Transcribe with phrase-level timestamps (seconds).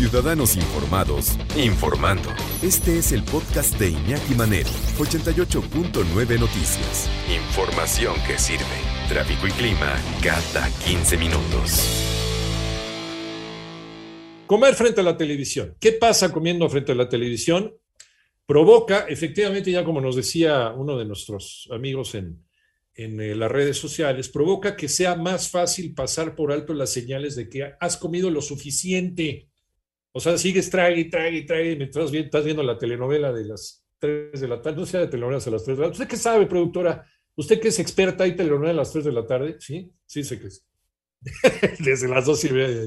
[0.00, 2.30] Ciudadanos informados, informando.
[2.62, 7.10] Este es el podcast de Iñaki Manero, 88.9 Noticias.
[7.28, 8.64] Información que sirve.
[9.10, 11.86] Tráfico y clima cada 15 minutos.
[14.46, 15.76] Comer frente a la televisión.
[15.78, 17.74] ¿Qué pasa comiendo frente a la televisión?
[18.46, 22.42] Provoca, efectivamente, ya como nos decía uno de nuestros amigos en,
[22.94, 27.36] en eh, las redes sociales, provoca que sea más fácil pasar por alto las señales
[27.36, 29.49] de que has comido lo suficiente
[30.12, 33.84] o sea, sigues trague y trague y trague mientras estás viendo la telenovela de las
[33.98, 34.78] 3 de la tarde.
[34.78, 36.02] No sea de telenovelas a las 3 de la tarde.
[36.02, 37.06] ¿Usted qué sabe, productora?
[37.36, 39.56] ¿Usted que es experta en telenovela a las 3 de la tarde?
[39.60, 40.66] Sí, sí sé que es.
[41.78, 42.82] Desde las 2 y media.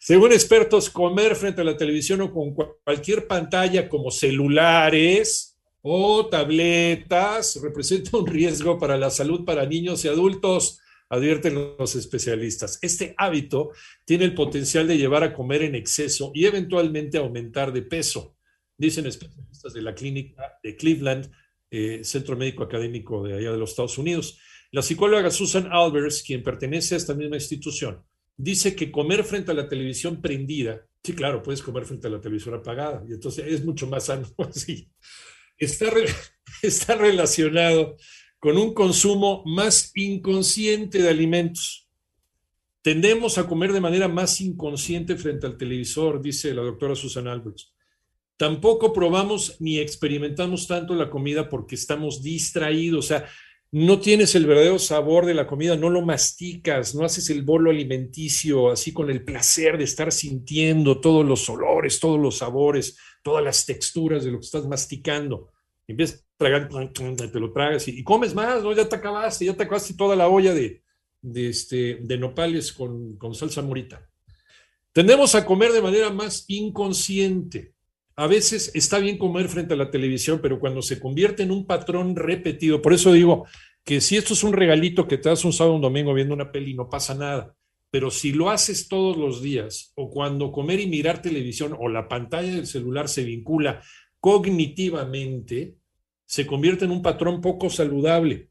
[0.00, 7.60] Según expertos, comer frente a la televisión o con cualquier pantalla como celulares o tabletas
[7.62, 10.80] representa un riesgo para la salud para niños y adultos
[11.12, 12.78] advierten los especialistas.
[12.80, 13.72] Este hábito
[14.06, 18.38] tiene el potencial de llevar a comer en exceso y eventualmente aumentar de peso,
[18.78, 21.30] dicen especialistas de la clínica de Cleveland,
[21.70, 24.40] eh, Centro Médico Académico de allá de los Estados Unidos.
[24.70, 28.02] La psicóloga Susan Albers, quien pertenece a esta misma institución,
[28.34, 32.22] dice que comer frente a la televisión prendida, sí, claro, puedes comer frente a la
[32.22, 34.90] televisión apagada, y entonces es mucho más sano, sí.
[35.58, 35.92] Está,
[36.62, 37.98] está relacionado
[38.42, 41.88] con un consumo más inconsciente de alimentos.
[42.82, 47.72] Tendemos a comer de manera más inconsciente frente al televisor, dice la doctora Susan Alberts.
[48.36, 53.28] Tampoco probamos ni experimentamos tanto la comida porque estamos distraídos, o sea,
[53.70, 57.70] no tienes el verdadero sabor de la comida, no lo masticas, no haces el bolo
[57.70, 63.44] alimenticio así con el placer de estar sintiendo todos los olores, todos los sabores, todas
[63.44, 65.52] las texturas de lo que estás masticando.
[65.86, 68.72] Empiezas tragar, te lo tragas y, comes más, ¿no?
[68.72, 70.82] Ya te acabaste, ya te acabaste toda la olla de,
[71.34, 74.08] este, de nopales con, con salsa morita.
[74.92, 77.74] Tendemos a comer de manera más inconsciente.
[78.14, 81.66] A veces está bien comer frente a la televisión, pero cuando se convierte en un
[81.66, 83.46] patrón repetido, por eso digo
[83.84, 86.52] que si esto es un regalito que te das un sábado un domingo viendo una
[86.52, 87.56] peli, no pasa nada.
[87.90, 92.08] Pero si lo haces todos los días, o cuando comer y mirar televisión o la
[92.08, 93.82] pantalla del celular se vincula
[94.22, 95.78] cognitivamente,
[96.24, 98.50] se convierte en un patrón poco saludable.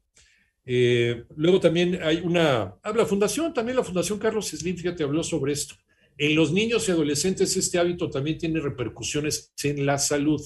[0.66, 5.54] Eh, luego también hay una, habla fundación, también la Fundación Carlos Slim, fíjate, habló sobre
[5.54, 5.74] esto.
[6.18, 10.42] En los niños y adolescentes este hábito también tiene repercusiones en la salud.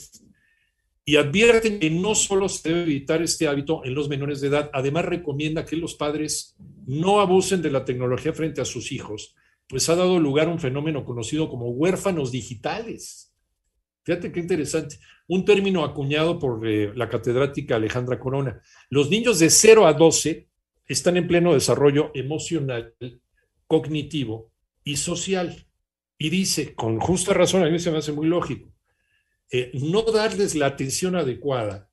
[1.04, 4.70] Y advierten que no solo se debe evitar este hábito en los menores de edad,
[4.72, 6.54] además recomienda que los padres
[6.86, 9.34] no abusen de la tecnología frente a sus hijos,
[9.66, 13.32] pues ha dado lugar a un fenómeno conocido como huérfanos digitales.
[14.06, 18.62] Fíjate qué interesante un término acuñado por eh, la catedrática Alejandra Corona.
[18.88, 20.46] Los niños de 0 a 12
[20.86, 22.94] están en pleno desarrollo emocional,
[23.66, 24.52] cognitivo
[24.84, 25.66] y social.
[26.16, 28.72] Y dice, con justa razón, a mí se me hace muy lógico,
[29.50, 31.90] eh, no darles la atención adecuada,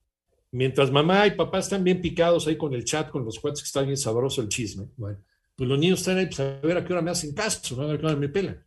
[0.51, 3.67] mientras mamá y papá están bien picados ahí con el chat, con los cuates que
[3.67, 5.17] están bien sabroso el chisme, bueno,
[5.55, 7.87] pues los niños están ahí pues, a ver a qué hora me hacen caso, a
[7.87, 8.63] ver qué hora me pelan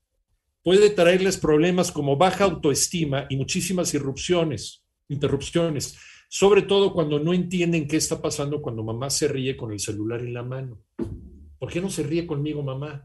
[0.67, 5.97] puede traerles problemas como baja autoestima y muchísimas irrupciones, interrupciones,
[6.29, 10.23] sobre todo cuando no entienden qué está pasando cuando mamá se ríe con el celular
[10.23, 10.83] en la mano.
[11.61, 13.05] ¿Por qué no se ríe conmigo mamá?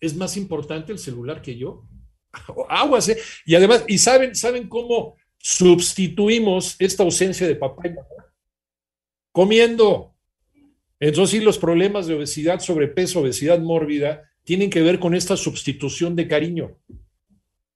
[0.00, 1.86] ¿Es más importante el celular que yo?
[2.70, 3.18] Aguas, ¿eh?
[3.44, 8.32] Y además, ¿y saben, saben cómo sustituimos esta ausencia de papá y mamá?
[9.30, 10.14] Comiendo.
[10.98, 16.16] Entonces, sí, los problemas de obesidad, sobrepeso, obesidad mórbida, tienen que ver con esta sustitución
[16.16, 16.78] de cariño.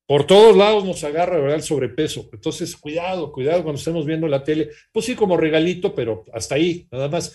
[0.06, 1.56] Por todos lados nos agarra ¿verdad?
[1.56, 2.30] el sobrepeso.
[2.32, 4.70] Entonces, cuidado, cuidado cuando estemos viendo la tele.
[4.90, 7.30] Pues sí, como regalito, pero hasta ahí, nada más.